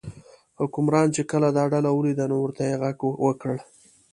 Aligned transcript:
حکمران 0.59 1.07
چې 1.15 1.21
کله 1.31 1.47
دا 1.57 1.63
ډله 1.73 1.89
ولیده 1.93 2.25
نو 2.31 2.37
ورته 2.41 2.61
یې 2.69 2.75
غږ 2.81 2.97
وکړ. 3.25 3.55